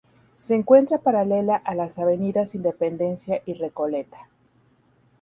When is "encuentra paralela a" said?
0.55-1.75